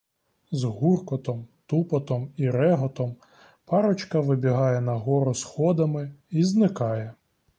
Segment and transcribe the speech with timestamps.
[0.51, 3.15] З гуркотом, тупотом і реготом
[3.65, 7.13] парочка вибігає нагору сходами й зникає.